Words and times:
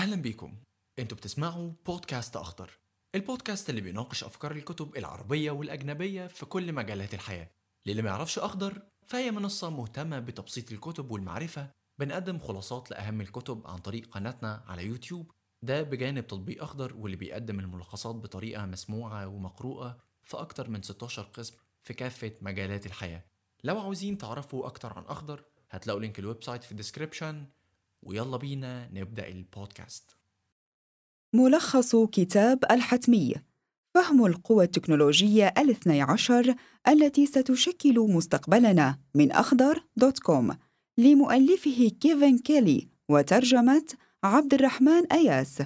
أهلا 0.00 0.16
بيكم. 0.16 0.56
أنتوا 0.98 1.16
بتسمعوا 1.16 1.72
بودكاست 1.86 2.36
أخضر 2.36 2.70
البودكاست 3.14 3.70
اللي 3.70 3.80
بيناقش 3.80 4.24
أفكار 4.24 4.52
الكتب 4.52 4.96
العربية 4.96 5.50
والأجنبية 5.50 6.26
في 6.26 6.46
كل 6.46 6.72
مجالات 6.72 7.14
الحياة. 7.14 7.50
للي 7.86 8.02
ما 8.02 8.10
يعرفش 8.10 8.38
أخضر 8.38 8.82
فهي 9.06 9.30
منصة 9.30 9.70
مهتمة 9.70 10.18
بتبسيط 10.18 10.72
الكتب 10.72 11.10
والمعرفة 11.10 11.70
بنقدم 11.98 12.38
خلاصات 12.38 12.90
لأهم 12.90 13.20
الكتب 13.20 13.66
عن 13.66 13.78
طريق 13.78 14.06
قناتنا 14.06 14.64
على 14.66 14.86
يوتيوب. 14.86 15.30
ده 15.64 15.82
بجانب 15.82 16.26
تطبيق 16.26 16.62
أخضر 16.62 16.96
واللي 16.96 17.16
بيقدم 17.16 17.60
الملخصات 17.60 18.14
بطريقة 18.14 18.66
مسموعة 18.66 19.26
ومقروءة 19.26 19.98
في 20.22 20.36
أكتر 20.36 20.70
من 20.70 20.82
16 20.82 21.22
قسم 21.22 21.56
في 21.82 21.94
كافة 21.94 22.32
مجالات 22.40 22.86
الحياة. 22.86 23.24
لو 23.64 23.80
عاوزين 23.80 24.18
تعرفوا 24.18 24.66
أكتر 24.66 24.92
عن 24.92 25.04
أخضر 25.04 25.44
هتلاقوا 25.70 26.00
link 26.00 26.18
ال 26.18 26.42
website 26.42 26.64
في 26.64 26.72
ال 26.72 26.78
description 26.78 27.46
ويلا 28.02 28.36
بينا 28.36 28.88
نبدأ 28.92 29.28
البودكاست. 29.28 30.10
ملخص 31.34 31.96
كتاب 31.96 32.64
الحتمي. 32.70 33.34
فهم 33.94 34.26
القوى 34.26 34.64
التكنولوجية 34.64 35.54
الاثني 35.58 36.02
عشر 36.02 36.54
التي 36.88 37.26
ستشكل 37.26 38.00
مستقبلنا 38.00 38.98
من 39.14 39.32
أخضر 39.32 39.84
dot 39.96 40.18
com. 40.18 40.56
لمؤلفه 40.98 41.90
كيفن 42.00 42.38
كيلي 42.38 42.88
وترجمة 43.08 43.86
عبد 44.24 44.54
الرحمن 44.54 45.06
أياس. 45.12 45.62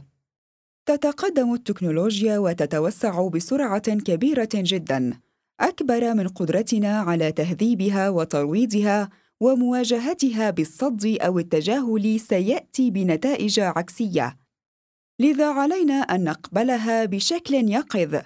تتقدم 0.86 1.54
التكنولوجيا 1.54 2.38
وتتوسع 2.38 3.28
بسرعة 3.28 3.94
كبيرة 3.94 4.48
جداً. 4.54 5.20
أكبر 5.60 6.14
من 6.14 6.28
قدرتنا 6.28 6.98
على 7.00 7.32
تهذيبها 7.32 8.08
وترويضها 8.08 9.10
ومواجهتها 9.40 10.50
بالصد 10.50 11.16
أو 11.20 11.38
التجاهل 11.38 12.20
سيأتي 12.20 12.90
بنتائج 12.90 13.60
عكسية 13.60 14.36
لذا 15.20 15.46
علينا 15.46 15.94
أن 15.94 16.24
نقبلها 16.24 17.04
بشكل 17.04 17.54
يقظ 17.54 18.22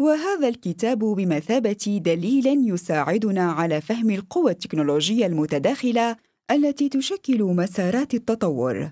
وهذا 0.00 0.48
الكتاب 0.48 0.98
بمثابة 0.98 2.00
دليل 2.04 2.46
يساعدنا 2.46 3.52
على 3.52 3.80
فهم 3.80 4.10
القوى 4.10 4.52
التكنولوجية 4.52 5.26
المتداخلة 5.26 6.16
التي 6.50 6.88
تشكل 6.88 7.42
مسارات 7.42 8.14
التطور. 8.14 8.90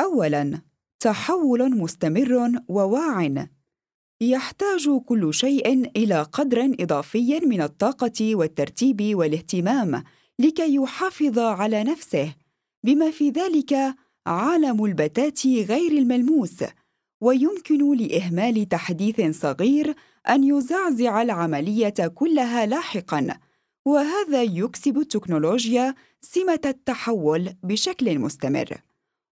أولاً، 0.00 0.62
تحول 1.00 1.78
مستمر 1.78 2.50
وواع. 2.68 3.48
يحتاج 4.20 4.88
كل 5.06 5.34
شيء 5.34 5.90
إلى 5.96 6.22
قدر 6.22 6.74
إضافي 6.80 7.40
من 7.40 7.62
الطاقة 7.62 8.34
والترتيب 8.36 9.14
والاهتمام 9.14 10.04
لكي 10.38 10.74
يحافظ 10.74 11.38
على 11.38 11.84
نفسه، 11.84 12.34
بما 12.84 13.10
في 13.10 13.30
ذلك 13.30 13.94
عالم 14.26 14.84
البتات 14.84 15.46
غير 15.46 15.92
الملموس 15.92 16.64
ويمكن 17.20 17.96
لإهمال 17.96 18.68
تحديث 18.68 19.40
صغير 19.40 19.94
أن 20.28 20.44
يزعزع 20.44 21.22
العملية 21.22 21.94
كلها 22.14 22.66
لاحقا 22.66 23.38
وهذا 23.86 24.42
يكسب 24.42 24.98
التكنولوجيا 24.98 25.94
سمة 26.20 26.60
التحول 26.64 27.50
بشكل 27.62 28.18
مستمر 28.18 28.80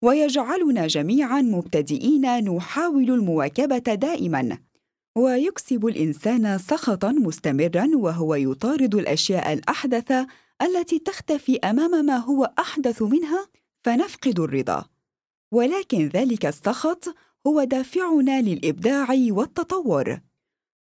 ويجعلنا 0.02 0.88
جميعا 0.88 1.42
مبتدئين 1.42 2.44
نحاول 2.44 3.12
المواكبة 3.12 3.78
دائما. 3.78 4.58
ويكسب 5.16 5.86
الإنسان 5.86 6.58
سخطا 6.58 7.12
مستمرا 7.12 7.90
وهو 7.96 8.36
يطارد 8.36 8.96
الأشياء 8.96 9.54
الأحدث 9.54 10.12
التي 10.62 11.00
تختفي 11.00 11.58
أمام 11.58 12.06
ما 12.06 12.18
هو 12.18 12.54
أحدث 12.60 13.02
منها 13.02 13.48
فنفقد 13.84 14.40
الرضا. 14.40 14.86
ولكن 15.52 16.08
ذلك 16.08 16.46
السخط 16.46 17.16
هو 17.48 17.64
دافعنا 17.64 18.42
للإبداع 18.42 19.08
والتطور. 19.30 20.20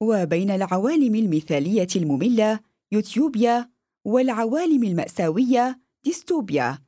وبين 0.02 0.52
العوالم 0.52 1.16
المثالية 1.16 1.88
المملة 1.96 2.59
يوتيوبيا 2.92 3.70
والعوالم 4.06 4.84
المأساوية 4.84 5.80
ديستوبيا. 6.04 6.80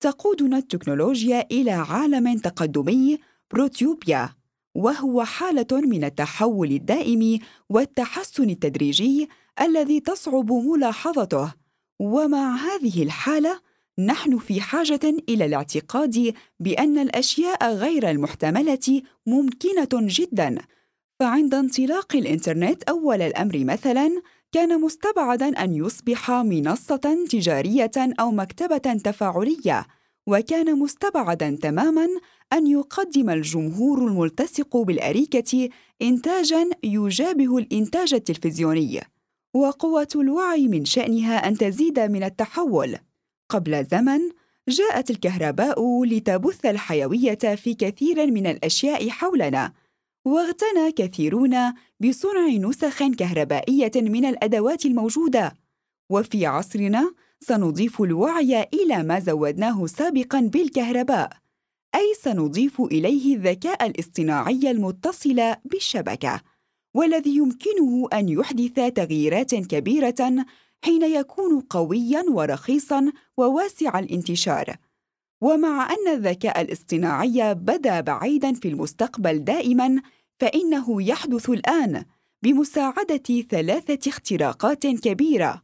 تقودنا 0.00 0.58
التكنولوجيا 0.58 1.46
إلى 1.50 1.70
عالم 1.70 2.38
تقدمي 2.38 3.18
بروتيوبيا. 3.50 4.39
وهو 4.74 5.24
حالة 5.24 5.66
من 5.72 6.04
التحول 6.04 6.72
الدائم 6.72 7.38
والتحسن 7.68 8.50
التدريجي 8.50 9.28
الذي 9.60 10.00
تصعب 10.00 10.52
ملاحظته. 10.52 11.54
ومع 11.98 12.56
هذه 12.56 13.02
الحالة 13.02 13.60
نحن 13.98 14.38
في 14.38 14.60
حاجة 14.60 15.00
إلى 15.28 15.44
الاعتقاد 15.44 16.34
بأن 16.60 16.98
الأشياء 16.98 17.74
غير 17.74 18.10
المحتملة 18.10 19.02
ممكنة 19.26 19.88
جدا. 19.92 20.58
فعند 21.20 21.54
انطلاق 21.54 22.16
الإنترنت 22.16 22.82
أول 22.82 23.22
الأمر 23.22 23.64
مثلا 23.64 24.22
كان 24.52 24.80
مستبعدا 24.80 25.64
أن 25.64 25.74
يصبح 25.74 26.30
منصة 26.30 27.26
تجارية 27.30 27.90
أو 27.96 28.30
مكتبة 28.30 28.76
تفاعلية. 29.04 29.86
وكان 30.30 30.78
مستبعدا 30.78 31.58
تماما 31.62 32.08
أن 32.52 32.66
يقدم 32.66 33.30
الجمهور 33.30 34.06
الملتصق 34.06 34.76
بالأريكة 34.76 35.68
انتاجا 36.02 36.70
يجابه 36.82 37.58
الإنتاج 37.58 38.14
التلفزيوني 38.14 39.00
وقوة 39.54 40.08
الوعي 40.14 40.68
من 40.68 40.84
شأنها 40.84 41.48
أن 41.48 41.56
تزيد 41.56 42.00
من 42.00 42.22
التحول. 42.22 42.96
قبل 43.48 43.84
زمن 43.84 44.20
جاءت 44.68 45.10
الكهرباء 45.10 46.04
لتبث 46.04 46.66
الحيوية 46.66 47.34
في 47.34 47.74
كثير 47.74 48.30
من 48.30 48.46
الأشياء 48.46 49.08
حولنا 49.08 49.72
واغتنى 50.24 50.92
كثيرون 50.96 51.56
بصنع 52.00 52.48
نسخ 52.48 53.08
كهربائية 53.08 53.92
من 53.96 54.24
الأدوات 54.24 54.86
الموجودة. 54.86 55.54
وفي 56.10 56.46
عصرنا 56.46 57.14
سنضيف 57.42 58.02
الوعي 58.02 58.62
إلى 58.62 59.02
ما 59.02 59.20
زودناه 59.20 59.86
سابقا 59.86 60.40
بالكهرباء 60.40 61.30
أي 61.94 62.14
سنضيف 62.22 62.80
إليه 62.80 63.36
الذكاء 63.36 63.86
الاصطناعي 63.86 64.70
المتصل 64.70 65.54
بالشبكة 65.64 66.40
والذي 66.94 67.36
يمكنه 67.36 68.08
أن 68.12 68.28
يحدث 68.28 68.92
تغييرات 68.94 69.54
كبيرة 69.54 70.46
حين 70.84 71.02
يكون 71.02 71.60
قويا 71.60 72.24
ورخيصا 72.28 73.12
وواسع 73.36 73.98
الانتشار. 73.98 74.76
ومع 75.40 75.88
أن 75.92 76.12
الذكاء 76.12 76.60
الاصطناعي 76.60 77.54
بدا 77.54 78.00
بعيدا 78.00 78.54
في 78.54 78.68
المستقبل 78.68 79.44
دائما 79.44 80.02
فإنه 80.40 81.02
يحدث 81.02 81.50
الآن 81.50 82.04
بمساعدة 82.42 83.42
ثلاثة 83.50 84.08
اختراقات 84.10 84.86
كبيرة 84.86 85.62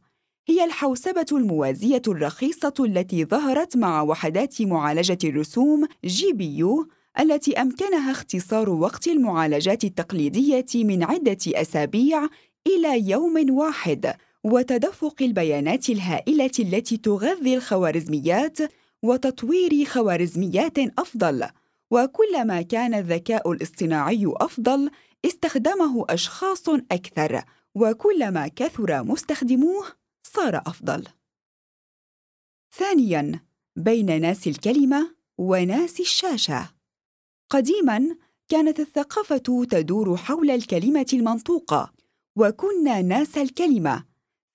هي 0.49 0.63
الحوسبة 0.63 1.25
الموازية 1.31 2.01
الرخيصة 2.07 2.73
التي 2.79 3.25
ظهرت 3.25 3.77
مع 3.77 4.01
وحدات 4.01 4.61
معالجة 4.61 5.17
الرسوم 5.23 5.87
GPU 6.05 6.87
التي 7.19 7.61
أمكنها 7.61 8.11
اختصار 8.11 8.69
وقت 8.69 9.07
المعالجات 9.07 9.83
التقليدية 9.83 10.65
من 10.75 11.03
عدة 11.03 11.37
أسابيع 11.47 12.27
إلى 12.67 13.09
يوم 13.09 13.45
واحد 13.49 14.13
وتدفق 14.43 15.15
البيانات 15.21 15.89
الهائلة 15.89 16.51
التي 16.59 16.97
تغذي 16.97 17.55
الخوارزميات 17.55 18.57
وتطوير 19.03 19.85
خوارزميات 19.85 20.79
أفضل. 20.79 21.47
وكلما 21.91 22.61
كان 22.61 22.93
الذكاء 22.93 23.51
الاصطناعي 23.51 24.25
أفضل 24.27 24.89
استخدمه 25.25 26.05
أشخاص 26.09 26.69
أكثر 26.69 27.41
وكلما 27.75 28.47
كثر 28.47 29.03
مستخدموه 29.03 29.85
صار 30.35 30.61
أفضل. 30.65 31.07
ثانيا 32.71 33.43
بين 33.75 34.21
ناس 34.21 34.47
الكلمة 34.47 35.15
وناس 35.37 35.99
الشاشة. 35.99 36.69
قديما 37.49 38.15
كانت 38.49 38.79
الثقافة 38.79 39.65
تدور 39.69 40.17
حول 40.17 40.51
الكلمة 40.51 41.05
المنطوقة 41.13 41.93
وكنا 42.35 43.01
ناس 43.01 43.37
الكلمة. 43.37 44.03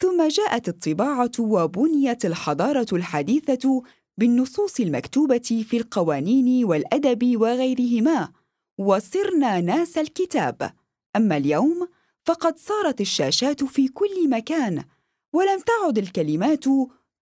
ثم 0.01 0.29
جاءت 0.29 0.69
الطباعة 0.69 1.33
وبنيت 1.39 2.25
الحضارة 2.25 2.87
الحديثة 2.93 3.83
بالنصوص 4.19 4.81
المكتوبة 4.81 5.65
في 5.69 5.77
القوانين 5.77 6.65
والأدب 6.65 7.41
وغيرهما 7.41 8.33
وصرنا 8.79 9.61
ناس 9.61 9.99
الكتاب. 9.99 10.73
أما 11.17 11.37
اليوم 11.37 11.89
فقد 12.25 12.59
صارت 12.59 13.01
الشاشات 13.01 13.65
في 13.65 13.89
كل 13.89 14.31
مكان 14.31 14.85
ولم 15.33 15.61
تعد 15.61 15.99
الكلمات 15.99 16.65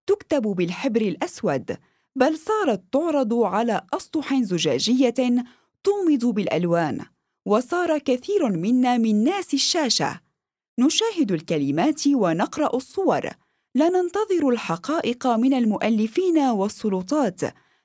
تكتب 0.06 0.42
بالحبر 0.42 1.00
الأسود 1.00 1.76
بل 2.16 2.38
صارت 2.38 2.82
تعرض 2.92 3.34
على 3.34 3.86
أسطح 3.92 4.34
زجاجية 4.34 5.44
تومض 5.84 6.24
بالألوان 6.26 7.04
وصار 7.46 7.98
كثير 7.98 8.48
منا 8.48 8.98
من 8.98 9.24
ناس 9.24 9.54
الشاشة. 9.54 10.20
نشاهد 10.78 11.32
الكلمات 11.32 12.06
ونقرأ 12.06 12.76
الصور 12.76 13.30
لا 13.74 13.88
ننتظر 13.88 14.48
الحقائق 14.48 15.26
من 15.26 15.54
المؤلفين 15.54 16.38
والسلطات 16.38 17.40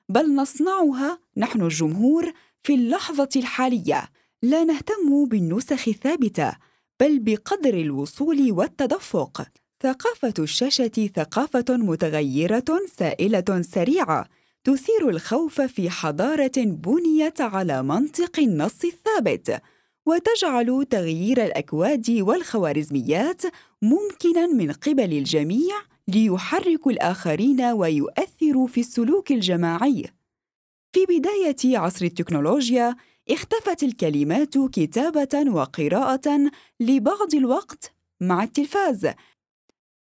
بل 0.08 0.34
نصنعها 0.34 1.18
نحن 1.36 1.62
الجمهور 1.62 2.32
في 2.62 2.74
اللحظة 2.74 3.28
الحالية. 3.36 4.10
لا 4.42 4.64
نهتم 4.64 5.24
بالنسخ 5.28 5.88
الثابتة 5.88 6.52
بل 7.00 7.18
بقدر 7.18 7.74
الوصول 7.74 8.52
والتدفق. 8.52 9.46
ثقافة 9.86 10.34
الشاشة 10.38 11.10
ثقافة 11.16 11.64
متغيرة 11.68 12.64
سائلة 12.98 13.62
سريعة 13.62 14.28
تثير 14.64 15.08
الخوف 15.08 15.60
في 15.60 15.90
حضارة 15.90 16.52
بنيت 16.56 17.40
على 17.40 17.82
منطق 17.82 18.38
النص 18.38 18.84
الثابت 18.84 19.62
وتجعل 20.06 20.86
تغيير 20.90 21.44
الأكواد 21.44 22.10
والخوارزميات 22.10 23.42
ممكناً 23.82 24.46
من 24.46 24.72
قبل 24.72 25.12
الجميع 25.12 25.74
ليحركوا 26.08 26.92
الآخرين 26.92 27.60
ويؤثروا 27.60 28.66
في 28.66 28.80
السلوك 28.80 29.32
الجماعي. 29.32 30.04
في 30.92 31.06
بداية 31.08 31.78
عصر 31.78 32.04
التكنولوجيا، 32.04 32.96
اختفت 33.30 33.82
الكلمات 33.82 34.58
كتابة 34.58 35.52
وقراءة 35.52 36.50
لبعض 36.80 37.34
الوقت 37.34 37.92
مع 38.20 38.44
التلفاز، 38.44 39.06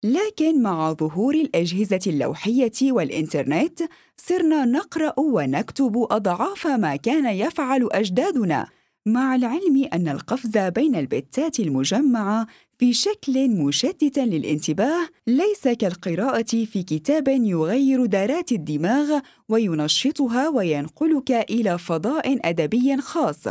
لكن 0.03 0.61
مع 0.61 0.93
ظهور 0.93 1.35
الأجهزة 1.35 1.99
اللوحية 2.07 2.71
والإنترنت، 2.81 3.79
صرنا 4.17 4.65
نقرأ 4.65 5.19
ونكتب 5.19 6.07
أضعاف 6.11 6.67
ما 6.67 6.95
كان 6.95 7.25
يفعل 7.25 7.89
أجدادنا. 7.91 8.67
مع 9.05 9.35
العلم 9.35 9.89
أن 9.93 10.07
القفز 10.07 10.57
بين 10.57 10.95
البتات 10.95 11.59
المجمعة 11.59 12.47
في 12.77 12.93
شكل 12.93 13.49
مشتت 13.49 14.19
للانتباه 14.19 15.07
ليس 15.27 15.67
كالقراءة 15.67 16.43
في 16.43 16.83
كتاب 16.83 17.27
يغير 17.27 18.05
دارات 18.05 18.51
الدماغ 18.51 19.19
وينشطها 19.49 20.49
وينقلك 20.49 21.31
إلى 21.31 21.77
فضاء 21.77 22.49
أدبي 22.49 22.97
خاص، 22.97 23.43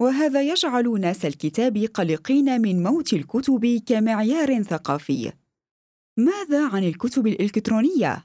وهذا 0.00 0.42
يجعل 0.42 1.00
ناس 1.00 1.24
الكتاب 1.24 1.86
قلقين 1.94 2.60
من 2.60 2.82
موت 2.82 3.12
الكتب 3.12 3.82
كمعيار 3.86 4.62
ثقافي. 4.62 5.32
ماذا 6.16 6.68
عن 6.68 6.84
الكتب 6.84 7.26
الإلكترونية؟ 7.26 8.24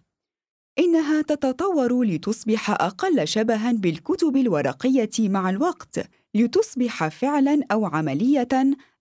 إنها 0.80 1.22
تتطور 1.22 2.04
لتصبح 2.04 2.72
أقل 2.72 3.28
شبهًا 3.28 3.72
بالكتب 3.72 4.38
الورقية 4.38 5.10
مع 5.20 5.50
الوقت. 5.50 6.10
لتصبح 6.36 7.08
فعلاً 7.08 7.62
أو 7.72 7.86
عملية 7.86 8.48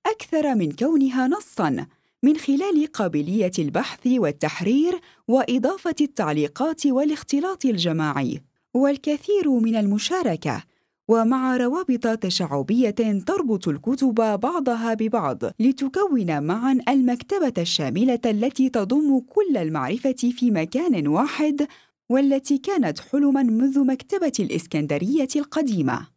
أكثر 0.06 0.55
من 0.55 0.73
كونها 0.73 1.29
نصاً 1.29 1.87
من 2.23 2.37
خلال 2.37 2.87
قابلية 2.93 3.52
البحث 3.58 4.06
والتحرير 4.06 5.00
وإضافة 5.29 5.94
التعليقات 6.00 6.87
والاختلاط 6.87 7.64
الجماعي 7.64 8.43
والكثير 8.75 9.50
من 9.50 9.76
المشاركة 9.76 10.62
ومع 11.08 11.56
روابط 11.56 12.19
تشعبية 12.19 13.20
تربط 13.26 13.69
الكتب 13.69 14.14
بعضها 14.14 14.94
ببعض 14.94 15.44
لتكون 15.60 16.43
معا 16.43 16.78
المكتبة 16.88 17.62
الشاملة 17.62 18.20
التي 18.26 18.69
تضم 18.69 19.20
كل 19.20 19.56
المعرفة 19.56 20.12
في 20.12 20.50
مكان 20.50 21.08
واحد 21.08 21.69
والتي 22.10 22.58
كانت 22.58 23.00
حلما 23.00 23.43
منذ 23.43 23.84
مكتبة 23.84 24.32
الإسكندرية 24.40 25.28
القديمة. 25.37 26.08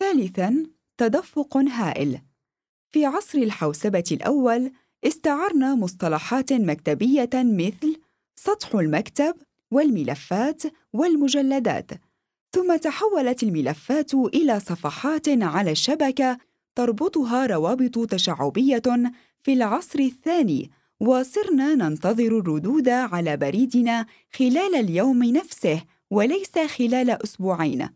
ثالثاً 0.00 0.66
تدفق 0.98 1.56
هائل 1.56 2.18
في 2.92 3.04
عصر 3.04 3.38
الحوسبة 3.38 4.04
الأول 4.12 4.72
استعرنا 5.04 5.74
مصطلحات 5.74 6.52
مكتبية 6.52 7.30
مثل 7.34 8.00
سطح 8.36 8.74
المكتب 8.74 9.34
والملفات 9.70 10.62
والمجلدات 10.92 11.90
ثم 12.52 12.76
تحولت 12.76 13.42
الملفات 13.42 14.14
إلى 14.14 14.60
صفحات 14.60 15.28
على 15.28 15.70
الشبكة 15.70 16.38
تربطها 16.74 17.46
روابط 17.46 17.98
تشعبية 17.98 18.82
في 19.42 19.52
العصر 19.52 19.98
الثاني 19.98 20.70
وصرنا 21.00 21.74
ننتظر 21.74 22.38
الردود 22.38 22.88
على 22.88 23.36
بريدنا 23.36 24.06
خلال 24.32 24.74
اليوم 24.74 25.24
نفسه 25.24 25.82
وليس 26.10 26.58
خلال 26.58 27.10
أسبوعين. 27.10 27.88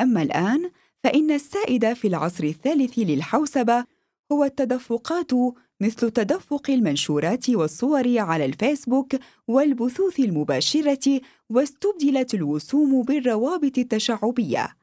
أما 0.00 0.22
الآن 0.22 0.70
فإن 1.04 1.30
السائد 1.30 1.92
في 1.92 2.08
العصر 2.08 2.44
الثالث 2.44 2.98
للحوسبة 2.98 3.84
هو 4.32 4.44
التدفقات 4.44 5.30
مثل 5.80 6.10
تدفق 6.10 6.70
المنشورات 6.70 7.50
والصور 7.50 8.18
على 8.18 8.44
الفيسبوك 8.44 9.12
والبثوث 9.48 10.20
المباشرة 10.20 11.20
واستبدلت 11.50 12.34
الوسوم 12.34 13.02
بالروابط 13.02 13.78
التشعبية. 13.78 14.76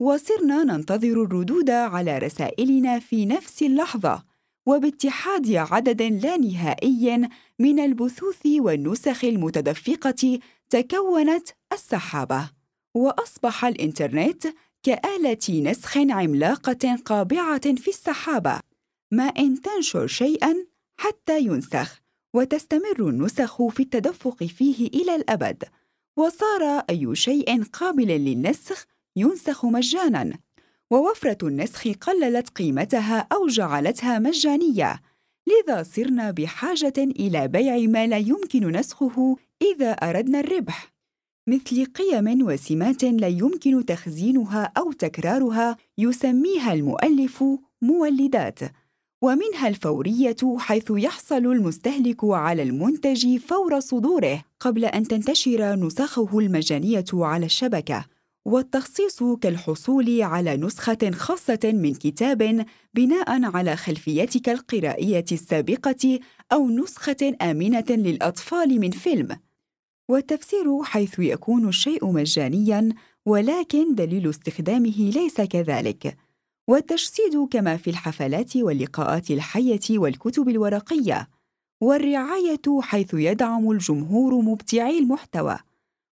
وصرنا 0.00 0.64
ننتظر 0.64 1.22
الردود 1.22 1.70
على 1.70 2.18
رسائلنا 2.18 2.98
في 2.98 3.26
نفس 3.26 3.62
اللحظة 3.62 4.24
وباتحاد 4.66 5.54
عدد 5.54 6.02
لا 6.02 6.36
نهائي 6.36 7.28
من 7.58 7.80
البثوث 7.80 8.46
والنسخ 8.46 9.24
المتدفقة 9.24 10.38
تكونت 10.70 11.48
السحابة. 11.72 12.50
وأصبح 12.94 13.64
الإنترنت 13.64 14.46
كآلة 14.82 15.70
نسخ 15.70 15.96
عملاقة 15.96 16.98
قابعة 17.04 17.74
في 17.74 17.88
السحابة. 17.88 18.65
ما 19.10 19.24
إن 19.24 19.60
تنشر 19.60 20.06
شيئاً 20.06 20.66
حتى 20.96 21.40
ينسخ 21.40 22.02
وتستمر 22.34 23.08
النسخ 23.08 23.66
في 23.66 23.82
التدفق 23.82 24.44
فيه 24.44 24.86
إلى 24.86 25.16
الأبد. 25.16 25.64
وصار 26.16 26.62
أي 26.90 27.16
شيء 27.16 27.62
قابل 27.62 28.08
للنسخ 28.08 28.86
ينسخ 29.16 29.64
مجاناً. 29.64 30.38
ووفرة 30.90 31.48
النسخ 31.48 31.88
قللت 31.88 32.48
قيمتها 32.48 33.26
أو 33.32 33.46
جعلتها 33.46 34.18
مجانية. 34.18 35.00
لذا 35.46 35.82
صرنا 35.82 36.30
بحاجة 36.30 36.94
إلى 36.98 37.48
بيع 37.48 37.76
ما 37.76 38.06
لا 38.06 38.16
يمكن 38.16 38.70
نسخه 38.70 39.36
إذا 39.62 39.90
أردنا 39.90 40.40
الربح. 40.40 40.92
مثل 41.48 41.84
قيم 41.84 42.46
وسمات 42.46 43.04
لا 43.04 43.28
يمكن 43.28 43.84
تخزينها 43.86 44.72
أو 44.76 44.92
تكرارها 44.92 45.76
يسميها 45.98 46.72
المؤلف 46.72 47.44
مولدات. 47.82 48.58
ومنها 49.22 49.68
الفورية 49.68 50.36
حيث 50.58 50.84
يحصل 50.90 51.36
المستهلك 51.36 52.24
على 52.24 52.62
المنتج 52.62 53.36
فور 53.36 53.80
صدوره 53.80 54.42
قبل 54.60 54.84
أن 54.84 55.08
تنتشر 55.08 55.74
نسخه 55.74 56.38
المجانية 56.38 57.04
على 57.12 57.46
الشبكة. 57.46 58.04
والتخصيص 58.44 59.22
كالحصول 59.22 60.22
على 60.22 60.56
نسخة 60.56 61.10
خاصة 61.12 61.58
من 61.64 61.94
كتاب 61.94 62.66
بناء 62.94 63.56
على 63.56 63.76
خلفيتك 63.76 64.48
القرائية 64.48 65.24
السابقة 65.32 66.18
أو 66.52 66.70
نسخة 66.70 67.34
آمنة 67.42 67.84
للأطفال 67.90 68.80
من 68.80 68.90
فيلم. 68.90 69.36
والتفسير 70.08 70.82
حيث 70.82 71.18
يكون 71.18 71.68
الشيء 71.68 72.06
مجانيا 72.12 72.88
ولكن 73.26 73.94
دليل 73.94 74.30
استخدامه 74.30 75.10
ليس 75.14 75.40
كذلك. 75.40 76.25
والتجسيد 76.68 77.48
كما 77.50 77.76
في 77.76 77.90
الحفلات 77.90 78.56
واللقاءات 78.56 79.30
الحية 79.30 79.98
والكتب 79.98 80.48
الورقية 80.48 81.28
والرعاية 81.80 82.80
حيث 82.80 83.14
يدعم 83.14 83.70
الجمهور 83.70 84.34
مبدعي 84.34 84.98
المحتوى 84.98 85.58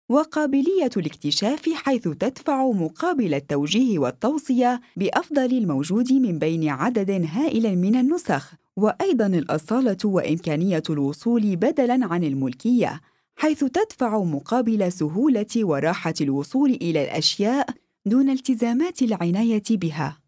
وقابلية 0.09 0.91
الاكتشاف 0.97 1.69
حيث 1.75 2.09
تدفع 2.09 2.71
مقابل 2.71 3.35
التوجيه 3.35 3.99
والتوصية 3.99 4.81
بأفضل 4.97 5.59
الموجود 5.59 6.13
من 6.13 6.39
بين 6.39 6.69
عدد 6.69 7.11
هائل 7.11 7.79
من 7.79 7.97
النسخ 7.97 8.55
وأيضا 8.77 9.27
الأصالة 9.27 9.97
وإمكانية 10.05 10.83
الوصول 10.91 11.57
بدلا 11.57 12.07
عن 12.07 12.25
الملكية 12.25 13.01
حيث 13.37 13.65
تدفع 13.65 14.19
مقابل 14.19 14.93
سهولة 14.93 15.47
وراحة 15.57 16.15
الوصول 16.21 16.71
إلى 16.71 17.05
الأشياء 17.05 17.67
دون 18.07 18.31
التزامات 18.31 19.03
العناية 19.03 19.63
بها. 19.71 20.24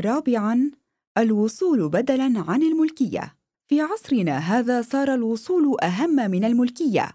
رابعا 0.00 0.70
الوصول 1.18 1.88
بدلا 1.88 2.44
عن 2.48 2.62
الملكية. 2.62 3.34
في 3.66 3.80
عصرنا 3.80 4.38
هذا 4.38 4.82
صار 4.82 5.14
الوصول 5.14 5.76
أهم 5.82 6.30
من 6.30 6.44
الملكية. 6.44 7.10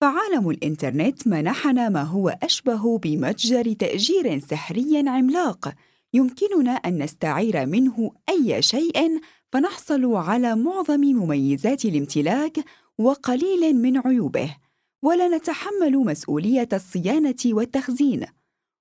فعالم 0.00 0.50
الإنترنت 0.50 1.28
منحنا 1.28 1.88
ما 1.88 2.02
هو 2.02 2.38
أشبه 2.42 2.98
بمتجر 2.98 3.72
تأجير 3.72 4.40
سحري 4.40 5.08
عملاق. 5.08 5.74
يمكننا 6.14 6.70
أن 6.72 7.02
نستعير 7.02 7.66
منه 7.66 8.12
أي 8.28 8.62
شيء 8.62 9.20
فنحصل 9.52 10.14
على 10.14 10.56
معظم 10.56 11.00
مميزات 11.00 11.84
الامتلاك 11.84 12.58
وقليل 12.98 13.76
من 13.76 13.98
عيوبه. 13.98 14.56
ولا 15.02 15.28
نتحمل 15.28 15.92
مسؤولية 15.92 16.68
الصيانة 16.72 17.36
والتخزين. 17.46 18.26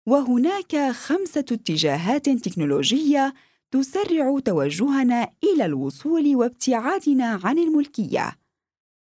وهناك 0.05 0.91
خمسة 0.91 1.45
اتجاهات 1.51 2.29
تكنولوجية 2.29 3.33
تسرع 3.71 4.39
توجهنا 4.39 5.29
إلى 5.43 5.65
الوصول 5.65 6.35
وابتعادنا 6.35 7.39
عن 7.43 7.59
الملكية. 7.59 8.31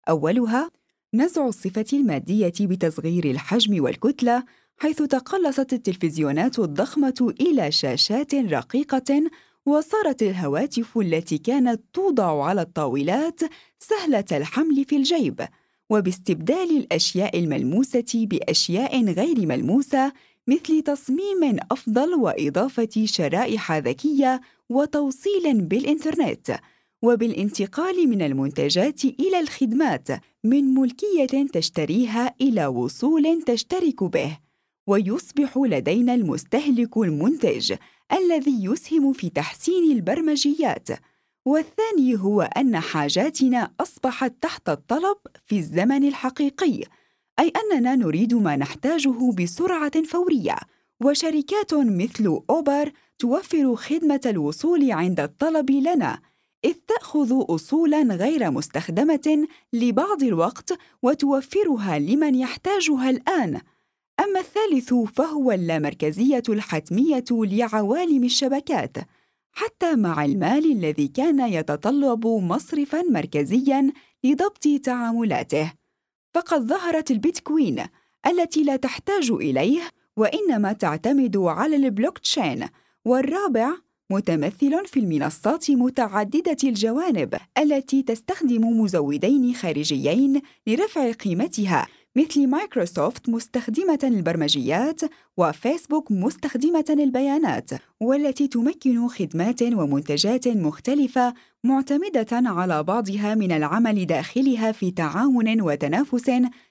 أولها 0.09 0.71
نزع 1.15 1.47
الصفة 1.47 1.85
المادية 1.93 2.53
بتصغير 2.61 3.25
الحجم 3.25 3.83
والكتلة 3.85 4.45
حيث 4.79 5.03
تقلصت 5.03 5.73
التلفزيونات 5.73 6.59
الضخمة 6.59 7.35
إلى 7.41 7.73
شاشات 7.73 8.35
رقيقة 8.35 9.31
وصارت 9.67 10.23
الهواتف 10.23 10.99
التي 10.99 11.39
كانت 11.39 11.81
توضع 11.93 12.45
على 12.45 12.63
الطاولات 12.63 13.41
سهلة 13.79 14.25
الحمل 14.33 14.85
في 14.85 14.97
الجيب 14.97 15.47
وباستبدال 15.91 16.77
الأشياء 16.77 17.39
الملموسة 17.39 18.05
بأشياء 18.15 19.05
غير 19.05 19.47
ملموسة 19.47 20.13
مثل 20.47 20.83
تصميم 20.83 21.59
أفضل 21.71 22.15
وإضافة 22.15 23.05
شرائح 23.05 23.73
ذكية 23.73 24.41
وتوصيل 24.69 25.61
بالإنترنت 25.61 26.57
وبالانتقال 27.03 28.09
من 28.09 28.23
المنتجات 28.23 29.05
إلى 29.05 29.41
الخدمات 29.41 30.09
من 30.45 30.75
ملكية 30.75 31.47
تشتريها 31.53 32.35
إلى 32.41 32.67
وصول 32.67 33.43
تشترك 33.43 34.05
به 34.05 34.39
ويصبح 34.87 35.59
لدينا 35.59 36.15
المستهلك 36.15 36.97
المنتج 36.97 37.75
الذي 38.13 38.65
يسهم 38.65 39.13
في 39.13 39.31
تحسين 39.31 39.93
البرمجيات. 39.93 40.89
والثاني 41.47 42.17
هو 42.19 42.43
أن 42.43 42.81
حاجاتنا 42.81 43.71
أصبحت 43.81 44.33
تحت 44.41 44.69
الطلب 44.69 45.17
في 45.47 45.59
الزمن 45.59 46.09
الحقيقي 46.09 46.83
أي 47.39 47.53
أننا 47.57 47.95
نريد 47.95 48.35
ما 48.35 48.57
نحتاجه 48.57 49.33
بسرعة 49.33 50.03
فورية. 50.03 50.57
وشركات 51.05 51.75
مثل 51.75 52.41
أوبر 52.51 52.93
توفر 53.19 53.77
خدمة 53.77 54.21
الوصول 54.27 54.93
عند 54.93 55.21
الطلب 55.21 55.71
لنا 55.71 56.19
إذ 56.65 56.75
تأخذ 56.89 57.45
اصولا 57.55 58.03
غير 58.03 58.51
مستخدمة 58.51 59.47
لبعض 59.73 60.23
الوقت 60.23 60.79
وتوفرها 61.03 61.99
لمن 61.99 62.35
يحتاجها 62.35 63.11
الآن. 63.11 63.61
أما 64.21 64.41
الثالث 64.41 64.95
فهو 64.95 65.53
اللامركزية 65.53 66.43
الحتمية 66.49 67.25
لعوالم 67.31 68.25
الشبكات. 68.25 68.97
حتى 69.53 69.97
مع 69.97 70.25
المال 70.25 70.73
الذي 70.73 71.09
كان 71.09 71.41
يتطلب 71.41 72.27
مصرفا 72.27 73.03
مركزيا 73.03 73.93
لضبط 74.25 74.69
تعاملاته. 74.85 75.82
فقد 76.35 76.67
ظهرت 76.67 77.11
البيتكوين 77.11 77.85
التي 78.27 78.63
لا 78.63 78.77
تحتاج 78.77 79.31
إليه 79.31 79.81
وإنما 80.17 80.73
تعتمد 80.73 81.37
على 81.37 81.77
البلوك 81.77 82.19
تشين 82.19 82.67
والرابع 83.05 83.71
متمثل 84.11 84.87
في 84.87 85.01
المنصات 85.01 85.71
متعددة 85.71 86.57
الجوانب 86.65 87.35
التي 87.59 88.03
تستخدم 88.03 88.81
مزودين 88.81 89.55
خارجيين 89.55 90.43
لرفع 90.67 91.13
قيمتها. 91.13 91.87
مثل 92.17 92.47
مايكروسوفت 92.47 93.29
مستخدمة 93.29 93.99
البرمجيات 94.05 95.01
وفيسبوك 95.37 96.11
مستخدمة 96.11 96.85
البيانات 96.91 97.71
والتي 98.01 98.49
تمكن 98.49 99.09
خدمات 99.09 99.63
ومنتجات 99.63 100.49
مختلفة 100.49 101.35
معتمدة 101.65 102.27
على 102.33 102.83
بعضها 102.83 103.35
من 103.35 103.53
العمل 103.53 104.07
داخلها 104.07 104.73
في 104.73 104.91
تعاون 104.91 105.61
وتنافس 105.61 106.31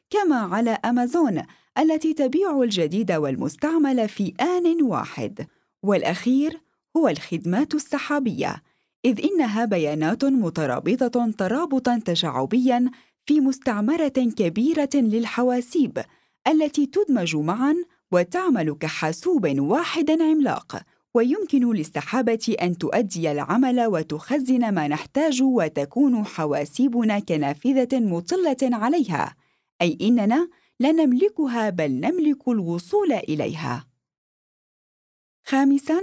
كما 0.10 0.36
على 0.36 0.77
أمازون 0.86 1.41
التي 1.77 2.13
تبيع 2.13 2.62
الجديد 2.62 3.12
والمستعمل 3.12 4.10
في 4.10 4.33
آن 4.41 4.81
واحد. 4.81 5.48
والأخير 5.83 6.62
هو 6.98 7.07
الخدمات 7.07 7.75
السحابية 7.75 8.63
إذ 9.05 9.21
إنها 9.25 9.65
بيانات 9.65 10.25
مترابطة 10.25 11.31
ترابطا 11.38 12.01
تشعبيا 12.05 12.91
في 13.25 13.40
مستعمرة 13.40 14.08
كبيرة 14.38 14.90
للحواسيب 14.96 16.04
التي 16.48 16.86
تدمج 16.86 17.36
معا 17.36 17.75
وتعمل 18.12 18.74
كحاسوب 18.74 19.60
واحد 19.60 20.12
عملاق 20.22 20.82
ويمكن 21.13 21.74
للسحابة 21.74 22.56
أن 22.62 22.78
تؤدي 22.78 23.32
العمل 23.32 23.86
وتخزن 23.86 24.74
ما 24.74 24.88
نحتاج 24.88 25.44
وتكون 25.44 26.25
حواسيبنا 26.25 27.20
كنافذة 27.20 28.00
مطلة 28.00 28.58
عليها. 28.63 29.36
أي 29.82 29.98
إننا 30.01 30.50
لا 30.80 30.92
نملكها 30.92 31.70
بل 31.70 31.92
نملك 31.92 32.48
الوصول 32.48 33.12
إليها. 33.13 33.88
خامسا 35.46 36.01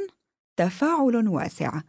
تفاعل 0.56 1.28
واسع. 1.28 1.80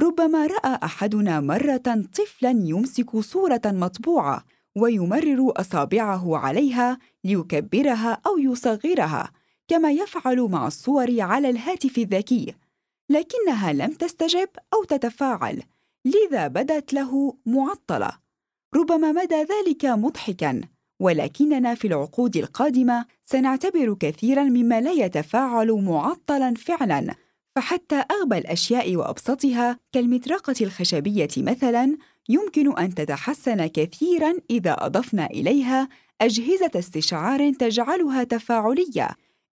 ربما 0.00 0.46
رأى 0.46 0.78
أحدنا 0.82 1.40
مرة 1.40 2.06
طفلا 2.14 2.50
يمسك 2.50 3.16
صورة 3.16 3.62
مطبوعة 3.64 4.44
ويمرر 4.76 5.52
أصابعه 5.56 6.36
عليها 6.36 6.98
ليكبرها 7.24 8.20
أو 8.26 8.38
يصغرها 8.38 9.32
كما 9.68 9.92
يفعل 9.92 10.40
مع 10.40 10.66
الصور 10.66 11.20
على 11.20 11.50
الهاتف 11.50 11.98
الذكي. 11.98 12.54
لكنها 13.10 13.72
لم 13.72 13.92
تستجب 13.92 14.48
أو 14.74 14.84
تتفاعل 14.84 15.62
لذا 16.04 16.48
بدت 16.48 16.92
له 16.92 17.36
معطلة. 17.46 18.12
ربما 18.74 19.12
مدى 19.12 19.34
ذلك 19.34 19.84
مضحكا 19.84 20.60
ولكننا 21.00 21.74
في 21.74 21.86
العقود 21.86 22.36
القادمة 22.36 23.04
سنعتبر 23.24 23.94
كثيرا 23.94 24.44
مما 24.44 24.80
لا 24.80 24.92
يتفاعل 24.92 25.72
معطلا 25.72 26.54
فعلا. 26.54 27.14
فحتى 27.56 27.94
أغبى 27.94 28.38
الأشياء 28.38 28.96
وأبسطها 28.96 29.78
كالمطرقة 29.92 30.54
الخشبية 30.60 31.28
مثلا 31.36 31.96
يمكن 32.28 32.78
أن 32.78 32.94
تتحسن 32.94 33.66
كثيرا 33.66 34.34
إذا 34.50 34.86
أضفنا 34.86 35.26
إليها 35.26 35.88
أجهزة 36.20 36.70
استشعار 36.76 37.52
تجعلها 37.52 38.24
تفاعلية. 38.24 39.08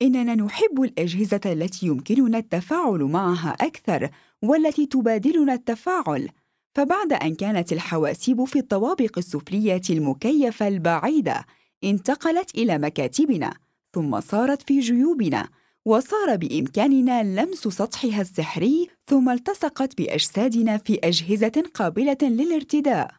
إننا 0.02 0.36
نحب 0.36 0.82
الأجهزة 0.82 1.42
التي 1.46 1.86
يمكننا 1.88 2.38
التفاعل 2.38 3.00
معها 3.04 3.50
أكثر 3.50 4.10
والتي 4.42 4.86
تبادلنا 4.86 5.54
التفاعل. 5.54 6.30
فبعد 6.76 7.14
أن 7.14 7.36
كانت 7.36 7.74
الحواسيب 7.74 8.44
في 8.44 8.60
الطوابق 8.60 9.18
السفلية 9.18 9.82
المكيفة 9.90 10.68
البعيدة 10.68 11.46
انتقلت 11.84 12.56
إلى 12.56 12.78
مكاتبنا 12.78 13.54
ثم 13.94 14.20
صارت 14.20 14.62
في 14.62 14.80
جيوبنا. 14.80 15.50
وصار 15.88 16.36
بإمكاننا 16.36 17.42
لمس 17.42 17.58
سطحها 17.68 18.22
السحري 18.22 18.88
ثم 19.08 19.30
التصقت 19.30 19.98
بأجسادنا 19.98 20.78
في 20.78 21.00
أجهزة 21.04 21.64
قابلة 21.74 22.18
للارتداء. 22.22 23.12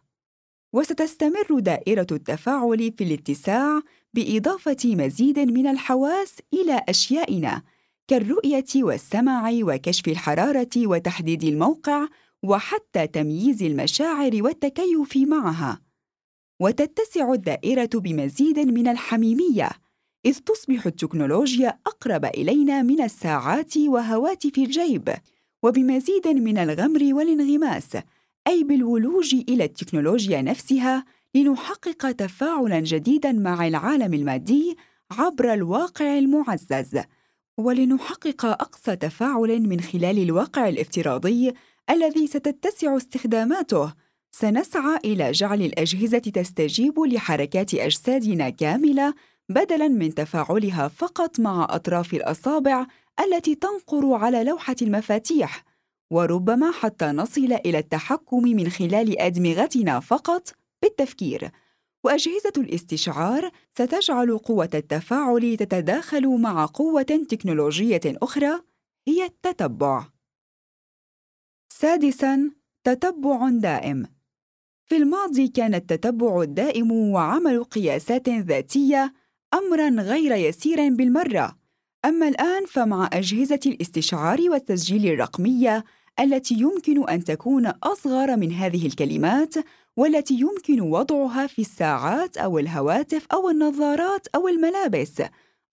وستستمر 0.72 1.58
دائرة 1.58 2.06
التفاعل 2.12 2.92
في 2.98 3.04
الاتساع 3.04 3.80
بإضافة 4.14 4.76
مزيد 4.84 5.38
من 5.38 5.66
الحواس 5.66 6.36
إلى 6.54 6.82
أشيائنا 6.88 7.62
كالرؤية 8.08 8.64
والسمع 8.76 9.50
وكشف 9.62 10.08
الحرارة 10.08 10.70
وتحديد 10.76 11.44
الموقع 11.44 12.08
وحتى 12.42 13.06
تمييز 13.06 13.62
المشاعر 13.62 14.30
والتكيف 14.42 15.16
معها. 15.16 15.80
وتتسع 16.60 17.32
الدائرة 17.32 17.90
بمزيد 17.94 18.58
من 18.58 18.88
الحميمية 18.88 19.70
إذ 20.26 20.38
تصبح 20.38 20.86
التكنولوجيا 20.86 21.78
أقرب 21.86 22.24
إلينا 22.24 22.82
من 22.82 23.02
الساعات 23.02 23.76
وهواتف 23.76 24.58
الجيب 24.58 25.14
وبمزيد 25.62 26.28
من 26.28 26.58
الغمر 26.58 27.14
والانغماس 27.14 27.96
أي 28.48 28.64
بالولوج 28.64 29.34
إلى 29.48 29.64
التكنولوجيا 29.64 30.42
نفسها 30.42 31.04
لنحقق 31.34 32.12
تفاعلا 32.12 32.80
جديدا 32.80 33.32
مع 33.32 33.66
العالم 33.66 34.14
المادي 34.14 34.76
عبر 35.10 35.52
الواقع 35.52 36.18
المعزز 36.18 37.00
ولنحقق 37.58 38.46
أقصى 38.46 38.96
تفاعل 38.96 39.68
من 39.68 39.80
خلال 39.80 40.18
الواقع 40.22 40.68
الافتراضي 40.68 41.52
الذي 41.90 42.26
ستتسع 42.26 42.96
استخداماته. 42.96 43.92
سنسعى 44.30 44.98
إلى 45.04 45.32
جعل 45.32 45.62
الأجهزة 45.62 46.18
تستجيب 46.18 47.00
لحركات 47.00 47.74
أجسادنا 47.74 48.50
كاملة 48.50 49.14
بدلاً 49.48 49.88
من 49.88 50.14
تفاعلها 50.14 50.88
فقط 50.88 51.40
مع 51.40 51.66
أطراف 51.70 52.14
الأصابع 52.14 52.86
التي 53.20 53.54
تنقر 53.54 54.14
على 54.14 54.44
لوحة 54.44 54.76
المفاتيح، 54.82 55.64
وربما 56.10 56.70
حتى 56.70 57.06
نصل 57.06 57.52
إلى 57.52 57.78
التحكم 57.78 58.42
من 58.42 58.68
خلال 58.68 59.20
أدمغتنا 59.20 60.00
فقط 60.00 60.48
بالتفكير. 60.82 61.50
وأجهزة 62.04 62.52
الاستشعار 62.56 63.50
ستجعل 63.78 64.38
قوة 64.38 64.70
التفاعل 64.74 65.56
تتداخل 65.56 66.28
مع 66.28 66.66
قوة 66.66 67.02
تكنولوجية 67.02 68.00
أخرى 68.06 68.60
هي 69.08 69.24
التتبع. 69.24 70.06
سادساً: 71.68 72.50
تتبع 72.84 73.48
دائم. 73.50 74.06
في 74.88 74.96
الماضي 74.96 75.48
كان 75.48 75.74
التتبع 75.74 76.42
الدائم 76.42 76.92
وعمل 76.92 77.64
قياسات 77.64 78.28
ذاتية 78.28 79.12
امرا 79.54 80.02
غير 80.02 80.32
يسير 80.32 80.88
بالمرة. 80.88 81.56
أما 82.04 82.28
الآن 82.28 82.66
فمع 82.66 83.10
أجهزة 83.12 83.60
الاستشعار 83.66 84.40
والتسجيل 84.50 85.06
الرقمية 85.06 85.84
التي 86.20 86.54
يمكن 86.54 87.08
أن 87.08 87.24
تكون 87.24 87.66
أصغر 87.66 88.36
من 88.36 88.52
هذه 88.52 88.86
الكلمات 88.86 89.54
والتي 89.96 90.34
يمكن 90.34 90.80
وضعها 90.80 91.46
في 91.46 91.58
الساعات 91.58 92.36
أو 92.36 92.58
الهواتف 92.58 93.26
أو 93.32 93.50
النظارات 93.50 94.26
أو 94.34 94.48
الملابس 94.48 95.22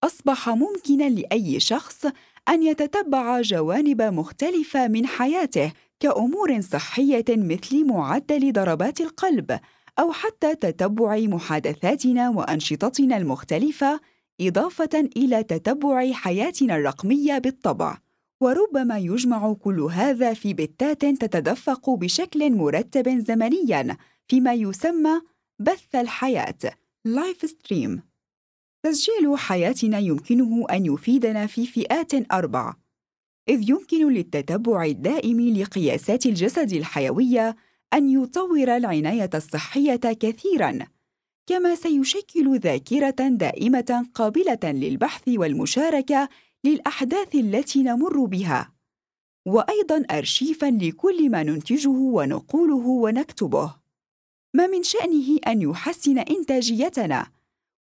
أصبح 0.03 0.50
ممكناً 0.50 1.10
لأي 1.10 1.60
شخص 1.60 2.06
أن 2.50 2.63
يتتبع 2.63 3.42
جوانب 3.42 4.01
مختلفة 4.01 4.88
من 4.88 5.08
حياته 5.08 5.72
كأمور 6.00 6.62
صحية 6.62 7.25
مثل 7.30 7.86
معدل 7.88 8.53
ضربات 8.53 9.01
القلب 9.01 9.60
أو 10.00 10.12
حتى 10.12 10.55
تتبع 10.55 11.17
محادثاتنا 11.19 12.29
وأنشطتنا 12.29 13.17
المختلفة 13.17 14.00
إضافة 14.41 15.09
إلى 15.17 15.43
تتبع 15.43 16.12
حياتنا 16.12 16.75
الرقمية 16.75 17.38
بالطبع. 17.38 17.97
وربما 18.41 18.97
يجمع 18.97 19.53
كل 19.53 19.81
هذا 19.81 20.33
في 20.33 20.53
بتات 20.53 21.05
تتدفق 21.05 21.89
بشكل 21.89 22.51
مرتب 22.51 23.09
زمنياً 23.09 23.97
فيما 24.27 24.53
يسمى 24.53 25.21
بث 25.59 25.95
الحياة 25.95 26.59
live 27.05 27.50
stream 27.50 28.01
تسجيل 28.83 29.38
حياتنا 29.38 30.00
يمكنه 30.00 30.65
أن 30.71 30.85
يفيدنا 30.85 31.47
في 31.47 31.65
فئات 31.65 32.31
أربع 32.31 32.73
إذ 33.50 33.69
يمكن 33.69 34.13
للتتبع 34.13 34.85
الدائم 34.85 35.57
لقياسات 35.57 36.25
الجسد 36.25 36.73
الحيوية 36.73 37.55
أن 37.93 38.09
يطور 38.09 38.77
العناية 38.77 39.29
الصحية 39.33 39.95
كثيراً 39.95 40.79
كما 41.47 41.75
سيشكل 41.75 42.59
ذاكرة 42.59 43.27
دائمة 43.29 44.05
قابلة 44.13 44.59
للبحث 44.63 45.23
والمشاركة 45.27 46.29
للأحداث 46.63 47.35
التي 47.35 47.83
نمر 47.83 48.25
بها 48.25 48.71
وأيضاً 49.47 50.03
أرشيفاً 50.12 50.65
لكل 50.65 51.29
ما 51.29 51.43
ننتجه 51.43 51.89
ونقوله 51.89 52.88
ونكتبه. 52.88 53.75
ما 54.53 54.67
من 54.67 54.83
شأنه 54.83 55.38
أن 55.47 55.62
يحسن 55.62 56.17
إنتاجيتنا 56.17 57.27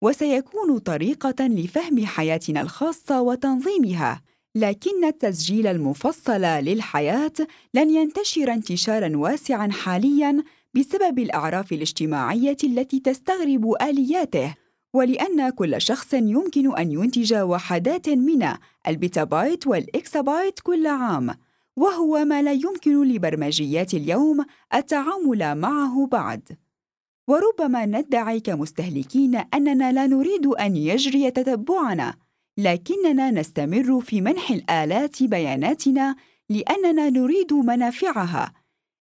وسيكون 0.02 0.78
طريقة 0.78 1.46
لفهم 1.46 2.06
حياتنا 2.06 2.60
الخاصة 2.60 3.20
وتنظيمها. 3.20 4.22
لكن 4.54 5.04
التسجيل 5.04 5.66
المفصل 5.66 6.42
للحياة 6.42 7.32
لن 7.74 7.90
ينتشر 7.90 8.52
انتشاراً 8.52 9.16
واسعاً 9.16 9.68
حالياً 9.70 10.44
بسبب 10.74 11.18
الأعراف 11.18 11.72
الاجتماعية 11.72 12.56
التي 12.64 13.00
تستغرب 13.00 13.74
آلياته 13.82 14.54
ولأن 14.94 15.50
كل 15.50 15.80
شخص 15.80 16.14
يمكن 16.14 16.76
أن 16.76 16.92
ينتج 16.92 17.34
وحدات 17.34 18.08
من 18.08 18.48
البيتابايت 18.88 19.66
والإكسابايت 19.66 20.60
كل 20.60 20.86
عام 20.86 21.34
وهو 21.76 22.24
ما 22.24 22.42
لا 22.42 22.52
يمكن 22.52 23.08
لبرمجيات 23.08 23.94
اليوم 23.94 24.44
التعامل 24.74 25.54
معه 25.54 26.06
بعد. 26.06 26.42
وربما 27.28 27.86
ندعي 27.86 28.40
كمستهلكين 28.40 29.42
أننا 29.54 29.92
لا 29.92 30.06
نريد 30.06 30.46
أن 30.46 30.76
يجري 30.76 31.30
تتبعنا 31.30 32.14
لكننا 32.58 33.30
نستمر 33.30 34.00
في 34.00 34.20
منح 34.20 34.50
الآلات 34.50 35.22
بياناتنا 35.22 36.16
لأننا 36.48 37.10
نريد 37.10 37.52
منافعها 37.52 38.52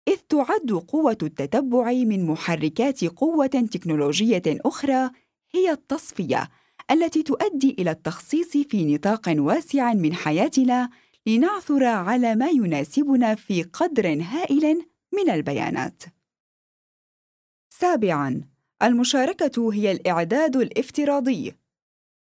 إذ 0.08 0.18
تعد 0.30 0.72
قوة 0.88 1.18
التتبع 1.24 1.92
من 1.92 2.26
محركات 2.26 3.06
قوة 3.06 3.48
تكنولوجية 3.48 4.44
أخرى 4.48 5.10
هي 5.52 5.72
التصفية 5.72 6.50
التي 6.92 7.24
تؤدي 7.24 7.76
إلى 7.80 7.92
التخصيص 7.92 8.58
في 8.58 8.96
نطاق 8.96 9.36
واسع 9.38 9.94
من 9.94 10.14
حياتنا 10.14 10.90
لنعثر 11.28 11.84
على 11.84 12.36
ما 12.36 12.50
يناسبنا 12.50 13.36
في 13.36 13.64
قدر 13.64 14.08
هائل 14.08 14.86
من 15.14 15.30
البيانات. 15.30 16.04
سابعاً: 17.70 18.42
المشاركة 18.84 19.74
هي 19.74 19.92
الإعداد 19.92 20.56
الافتراضي. 20.56 21.54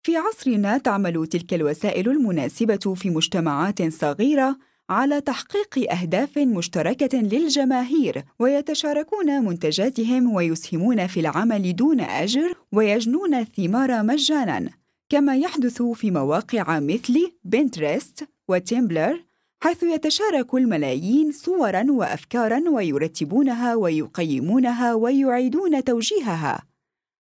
في 0.07 0.17
عصرنا 0.17 0.77
تعمل 0.77 1.27
تلك 1.27 1.53
الوسائل 1.53 2.09
المناسبة 2.09 2.93
في 2.95 3.09
مجتمعات 3.09 3.93
صغيرة 3.93 4.57
على 4.89 5.21
تحقيق 5.21 5.91
أهداف 5.93 6.37
مشتركة 6.37 7.17
للجماهير 7.17 8.23
ويتشاركون 8.39 9.45
منتجاتهم 9.45 10.33
ويسهمون 10.33 11.07
في 11.07 11.19
العمل 11.19 11.75
دون 11.75 11.99
أجر 11.99 12.53
ويجنون 12.71 13.33
الثمار 13.33 14.03
مجاناً. 14.03 14.69
كما 15.09 15.35
يحدث 15.35 15.81
في 15.81 16.11
مواقع 16.11 16.79
مثل 16.79 17.31
بنترست 17.43 18.27
وتيمبلر 18.47 19.23
حيث 19.63 19.83
يتشارك 19.83 20.53
الملايين 20.55 21.31
صوراً 21.31 21.85
وأفكاراً 21.89 22.69
ويرتبونها 22.69 23.75
ويقيمونها 23.75 24.93
ويعيدون 24.93 25.83
توجيهها. 25.83 26.63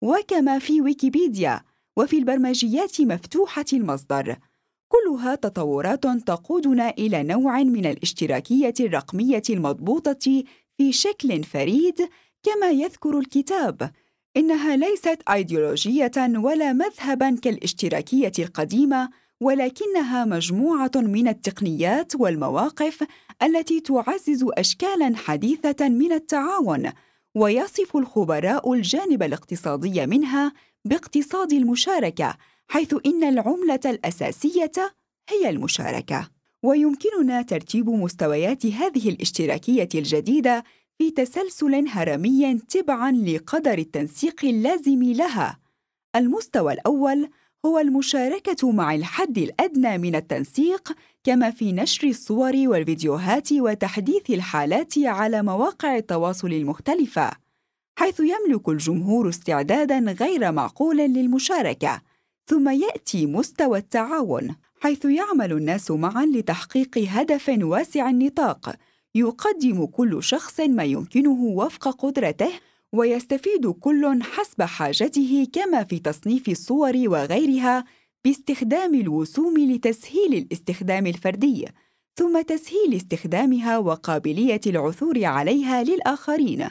وكما 0.03 0.59
في 0.59 0.81
ويكيبيديا 0.81 1.61
وفي 1.97 2.19
البرمجيات 2.19 3.01
مفتوحة 3.01 3.65
المصدر. 3.73 4.37
كلها 4.89 5.35
تطورات 5.35 6.07
تقودنا 6.07 6.91
إلى 6.91 7.23
نوع 7.23 7.63
من 7.63 7.87
الاشتراكية 7.87 8.75
الرقمية 8.81 9.43
المضبوطة 9.51 10.43
في 10.77 10.93
شكل 10.93 11.45
فريد 11.45 12.09
كما 12.43 12.71
يذكر 12.71 13.19
الكتاب. 13.19 13.91
إنها 14.37 14.77
ليست 14.77 15.19
أيديولوجية 15.31 16.13
ولا 16.37 16.73
مذهبا 16.73 17.37
كالاشتراكية 17.43 18.33
القديمة 18.39 19.11
ولكنها 19.41 20.25
مجموعة 20.25 20.91
من 20.97 21.29
التقنيات 21.29 22.13
والمواقف 22.17 23.07
التي 23.43 23.81
تعزز 23.81 24.45
اشكالا 24.59 25.17
حديثة 25.17 25.89
من 25.89 26.13
التعاون 26.13 26.93
ويصف 27.35 27.97
الخبراء 27.97 28.73
الجانب 28.73 29.23
الاقتصادي 29.23 30.07
منها 30.07 30.53
باقتصاد 30.85 31.53
المشاركة 31.53 32.37
حيث 32.68 32.94
إن 33.07 33.25
العملة 33.25 33.81
الأساسية 33.87 34.73
هي 35.29 35.51
المشاركة. 35.51 36.31
ويمكننا 36.62 37.42
ترتيب 37.42 37.90
مستويات 37.90 38.66
هذه 38.66 39.09
الاشتراكية 39.09 39.88
الجديدة 39.94 40.64
في 40.99 41.11
تسلسل 41.11 41.88
هرمي 41.88 42.59
تبعاً 42.68 43.12
لقدر 43.12 43.79
التنسيق 43.79 44.44
اللازم 44.44 45.03
لها. 45.03 45.59
المستوى 46.16 46.73
الأول 46.73 47.29
هو 47.66 47.79
المشاركة 47.79 48.73
مع 48.73 48.94
الحد 48.94 49.38
الأدنى 49.38 49.99
من 49.99 50.14
التنسيق 50.14 50.92
كما 51.25 51.51
في 51.51 51.73
نشر 51.73 52.09
الصور 52.09 52.53
والفيديوهات 52.57 53.53
وتحديث 53.53 54.31
الحالات 54.31 54.99
على 54.99 55.42
مواقع 55.42 55.97
التواصل 55.97 56.53
المختلفة. 56.53 57.44
حيث 57.97 58.21
يملك 58.21 58.69
الجمهور 58.69 59.29
استعداداً 59.29 59.99
غير 59.99 60.53
معقول 60.53 60.97
للمشاركة 60.97 62.03
ثم 62.47 62.69
يأتي 62.69 63.27
مستوى 63.27 63.79
التعاون 63.79 64.55
حيث 64.81 65.05
يعمل 65.05 65.53
الناس 65.53 65.91
معا 65.91 66.27
لتحقيق 66.27 66.99
هدف 67.09 67.51
واسع 67.63 68.11
النطاق 68.11 68.77
يقدم 69.15 69.87
كل 69.87 70.23
شخص 70.23 70.61
ما 70.61 70.85
يمكنه 70.85 71.43
وفق 71.43 71.89
قدرته 71.89 72.51
ويستفيد 72.93 73.67
كل 73.67 74.23
حسب 74.23 74.63
حاجته 74.63 75.47
كما 75.53 75.85
في 75.85 75.99
تصنيف 75.99 76.49
الصور 76.49 76.93
وغيرها 77.07 77.85
باستخدام 78.25 78.95
الوسوم 78.95 79.59
لتسهيل 79.59 80.35
الاستخدام 80.35 81.07
الفردي 81.07 81.67
ثم 82.17 82.43
تسهيل 82.43 82.95
استخدامها 82.95 83.79
وقابلية 83.79 84.61
العثور 84.67 85.25
عليها 85.25 85.83
للآخرين. 85.83 86.69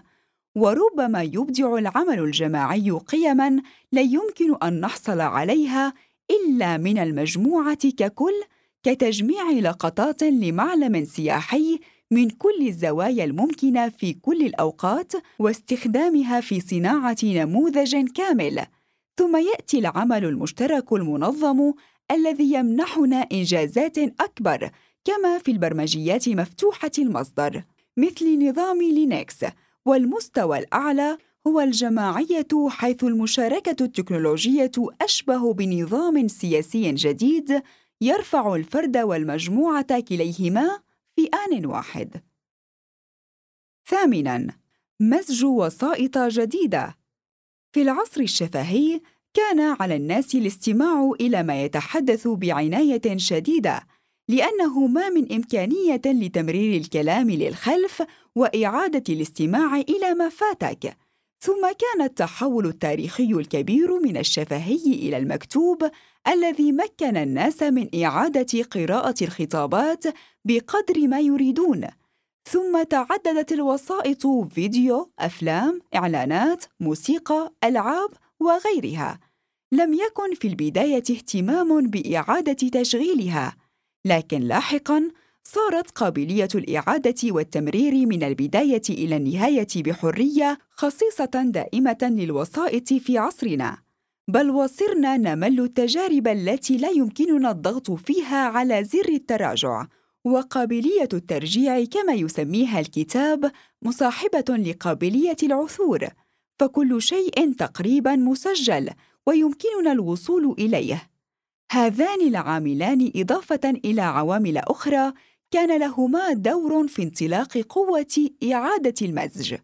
وربما 0.56 1.24
يبدع 1.24 1.76
العمل 1.76 2.20
الجماعي 2.20 2.92
قيما 2.92 3.62
لا 3.92 4.02
يمكن 4.02 4.56
أن 4.63 4.80
نحصل 4.80 5.22
عليها 5.22 5.94
إلا 6.32 6.78
من 6.78 6.98
المجموعة 6.98 7.89
ككل 7.98 8.44
كتجميع 8.84 9.52
لقطات 9.52 10.24
لمعلم 10.24 11.06
سياحي 11.06 11.80
من 12.12 12.30
كل 12.30 12.68
الزوايا 12.68 13.24
الممكنة 13.24 13.89
في 13.89 14.13
كل 14.13 14.46
الأوقات 14.46 15.13
واستخدامها 15.39 16.42
في 16.42 16.60
صناعة 16.60 17.18
نموذج 17.24 17.96
كامل. 18.16 18.66
ثم 19.18 19.38
يأتي 19.38 19.80
العمل 19.80 20.26
المشترك 20.26 20.94
المنظم 20.94 21.74
الذي 22.12 22.54
يمنحنا 22.54 23.28
إنجازات 23.32 23.98
أكبر 23.98 24.70
كما 25.06 25.38
في 25.38 25.52
البرمجيات 25.52 26.30
مفتوحة 26.30 26.92
المصدر 27.00 27.63
مثل 27.98 28.50
نظام 28.50 28.82
لينكس. 28.82 29.46
والمستوى 29.86 30.60
الأعلى 30.60 31.17
هو 31.48 31.60
الجماعية 31.60 32.48
حيث 32.69 33.04
المشاركة 33.04 33.84
التكنولوجية 33.84 34.72
أشبه 35.02 35.54
بنظام 35.54 36.28
سياسي 36.28 36.91
جديد 36.91 37.63
يرفع 38.02 38.56
الفرد 38.56 38.98
والمجموعة 38.98 40.00
كليهما 40.00 40.80
في 41.15 41.30
آن 41.54 41.65
واحد. 41.65 42.24
ثامناً: 43.89 44.48
مزج 45.00 45.46
وسائط 45.46 46.17
جديدة. 46.17 46.98
في 47.72 47.82
العصر 47.82 48.22
الشفهي، 48.22 49.02
كان 49.34 49.60
على 49.60 49.96
الناس 49.96 50.36
الاستماع 50.36 51.12
إلى 51.22 51.43
ما 51.43 51.63
يتحدث 51.63 52.28
بعناية 52.28 53.17
شديدة، 53.17 53.88
لأنه 54.30 54.88
ما 54.88 55.10
من 55.10 55.34
إمكانية 55.34 56.02
لتمرير 56.06 56.82
الكلام 56.82 57.32
للخلف 57.32 58.04
وإعادة 58.36 59.04
الاستماع 59.14 59.76
إلى 59.76 60.14
ما 60.14 60.30
فاتك. 60.30 60.98
ثم 61.40 61.62
كان 61.62 62.06
التحول 62.06 62.68
التاريخي 62.68 63.32
الكبير 63.34 64.00
من 64.00 64.18
الشفهي 64.18 64.76
إلى 64.76 65.18
المكتوب 65.18 65.90
الذي 66.28 66.72
مكن 66.72 67.18
الناس 67.18 67.64
من 67.64 68.04
إعادة 68.04 68.64
قراءة 68.64 69.24
الخطابات 69.24 70.04
بقدر 70.46 71.08
ما 71.08 71.20
يريدون. 71.20 71.88
ثم 72.50 72.84
تعددت 72.84 73.52
الوسائط 73.52 74.28
فيديو 74.28 75.12
أفلام 75.20 75.80
إعلانات 75.96 76.66
موسيقى 76.80 77.54
ألعاب 77.64 78.10
وغيرها. 78.40 79.20
لم 79.72 79.94
يكن 79.94 80.36
في 80.36 80.48
البداية 80.48 80.98
اهتمام 80.98 81.90
بإعادة 81.90 82.82
تشغيلها. 82.82 83.62
لكن 84.06 84.39
لاحقا 84.42 85.10
صارت 85.44 85.92
قابلية 85.92 86.48
الإعادة 86.56 87.16
والتمرير 87.24 88.06
من 88.06 88.24
البداية 88.24 88.82
إلى 88.89 89.18
النهاية 89.18 89.68
بحرية 89.76 90.58
خصيصة 90.70 91.44
دائمة 91.46 91.98
للوسائط 92.02 92.94
في 92.94 93.18
عصرنا. 93.18 93.78
بل 94.28 94.50
وصرنا 94.50 95.18
نمل 95.18 95.60
التجارب 95.60 96.28
التي 96.28 96.78
لا 96.78 96.89
يمكننا 96.89 97.52
الضغط 97.52 97.92
فيها 97.92 98.48
على 98.48 98.84
زر 98.84 99.10
التراجع 99.10 99.86
وقابلية 100.26 101.10
الترجيع 101.13 101.84
كما 101.84 102.13
يسميها 102.13 102.80
الكتاب 102.80 103.52
مصاحبة 103.82 104.58
لقابلية 104.58 105.38
العثور. 105.44 106.08
فكل 106.60 107.02
شيء 107.02 107.54
تقريبا 107.54 108.16
مسجل 108.16 108.89
ويمكننا 109.28 109.92
الوصول 109.92 110.56
إليه. 110.60 111.12
هذان 111.74 112.22
العاملان 112.28 113.12
إضافة 113.16 113.60
إلى 113.86 114.02
عوامل 114.02 114.58
أخرى 114.58 115.14
كان 115.52 115.80
لهما 115.80 116.34
دور 116.34 116.88
في 116.88 117.04
انطلاق 117.04 117.58
قوة 117.58 118.30
إعادة 118.52 118.94
المزج. 119.02 119.56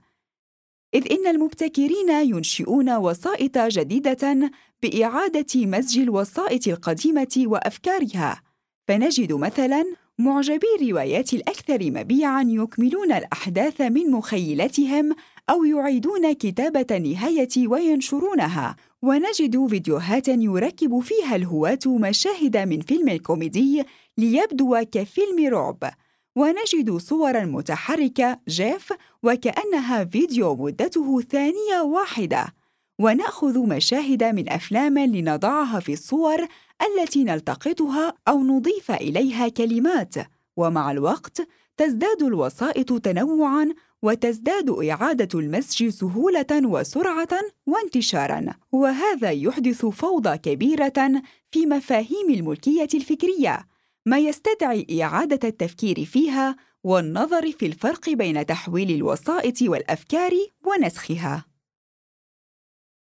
إذ 0.93 1.11
إن 1.11 1.27
المبتكرين 1.27 2.09
ينشئون 2.09 2.89
وسائط 2.95 3.57
جديدة 3.57 4.51
بإعادة 4.83 5.45
مزج 5.55 5.99
الوسائط 5.99 6.67
القديمة 6.67 7.43
وأفكارها. 7.45 8.41
فنجد 8.87 9.33
مثلا 9.33 9.85
معجبي 10.19 10.67
الروايات 10.81 11.33
الأكثر 11.33 11.91
مبيعاً 11.91 12.45
يكملون 12.49 13.11
الأحداث 13.11 13.81
من 13.81 14.11
مخيلتهم 14.11 15.15
أو 15.49 15.63
يعيدون 15.63 16.33
كتابة 16.33 16.97
النهاية 16.97 17.67
وينشرونها، 17.67 18.75
ونجد 19.01 19.67
فيديوهات 19.67 20.27
يركب 20.27 20.99
فيها 20.99 21.35
الهواة 21.35 21.79
مشاهد 21.85 22.57
من 22.57 22.81
فيلم 22.81 23.17
كوميدي 23.17 23.83
ليبدو 24.17 24.83
كفيلم 24.91 25.47
رعب، 25.53 25.93
ونجد 26.35 26.97
صوراً 26.97 27.45
متحركة 27.45 28.39
جيف 28.49 28.93
وكأنها 29.23 30.03
فيديو 30.03 30.55
مدته 30.55 31.21
ثانية 31.21 31.81
واحدة، 31.81 32.53
ونأخذ 32.99 33.59
مشاهد 33.59 34.23
من 34.23 34.49
أفلام 34.49 34.99
لنضعها 34.99 35.79
في 35.79 35.93
الصور 35.93 36.47
التي 36.81 37.23
نلتقطها 37.23 38.13
أو 38.27 38.43
نضيف 38.43 38.91
إليها 38.91 39.47
كلمات. 39.47 40.15
ومع 40.57 40.91
الوقت 40.91 41.47
تزداد 41.77 42.23
الوسائط 42.23 42.93
تنوعا 42.93 43.73
وتزداد 44.01 44.69
إعادة 44.69 45.39
المسج 45.39 45.89
سهولة 45.89 46.45
وسرعة 46.51 47.39
وانتشارا. 47.65 48.45
وهذا 48.71 49.31
يحدث 49.31 49.85
فوضى 49.85 50.37
كبيرة 50.37 51.21
في 51.51 51.65
مفاهيم 51.65 52.29
الملكية 52.29 52.87
الفكرية 52.93 53.67
ما 54.05 54.17
يستدعي 54.17 55.03
إعادة 55.03 55.47
التفكير 55.47 56.05
فيها 56.05 56.55
والنظر 56.83 57.51
في 57.51 57.65
الفرق 57.65 58.09
بين 58.09 58.45
تحويل 58.45 58.91
الوسائط 58.91 59.61
والأفكار 59.61 60.31
ونسخها. 60.65 61.45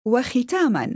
وختاما 0.05 0.93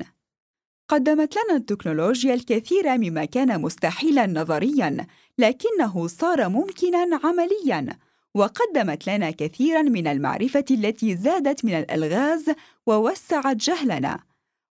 قدمت 0.87 1.35
لنا 1.35 1.57
التكنولوجيا 1.57 2.33
الكثير 2.33 2.97
مما 2.97 3.25
كان 3.25 3.61
مستحيلا 3.61 4.27
نظريا 4.27 5.07
لكنه 5.37 6.07
صار 6.07 6.49
ممكنا 6.49 7.19
عمليا. 7.23 7.97
وقدمت 8.35 9.09
لنا 9.09 9.31
كثيرا 9.31 9.81
من 9.81 10.07
المعرفة 10.07 10.65
التي 10.71 11.15
زادت 11.15 11.65
من 11.65 11.73
الألغاز 11.73 12.45
ووسعت 12.87 13.55
جهلنا. 13.55 14.19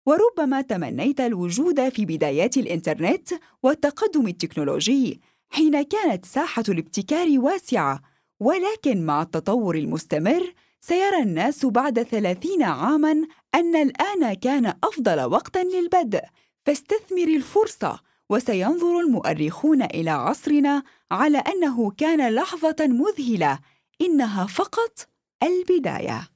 وربما 0.06 0.60
تمنيت 0.60 1.20
الوجود 1.20 1.88
في 1.88 2.04
بدايات 2.04 2.56
الإنترنت 2.56 3.28
والتقدم 3.62 4.26
التكنولوجي 4.26 5.20
حين 5.50 5.82
كانت 5.82 6.26
ساحة 6.26 6.64
الابتكار 6.68 7.38
واسعة. 7.38 8.00
ولكن 8.40 9.06
مع 9.06 9.22
التطور 9.22 9.74
المستمر 9.74 10.52
سيرى 10.80 11.22
الناس 11.22 11.66
بعد 11.66 12.02
ثلاثين 12.02 12.62
عاماً 12.62 13.12
أن 13.54 13.76
الآن 13.76 14.34
كان 14.34 14.66
أفضل 14.84 15.20
وقتاً 15.20 15.62
للبدء. 15.62 16.22
فاستثمر 16.66 17.28
الفرصة. 17.28 18.00
وسينظر 18.30 19.00
المؤرخون 19.00 19.82
إلى 19.82 20.10
عصرنا 20.10 20.82
على 21.10 21.38
أنه 21.38 21.90
كان 21.90 22.34
لحظة 22.34 22.76
مذهلة 22.80 23.58
إنها 24.00 24.46
فقط 24.46 25.08
البداية. 25.42 26.28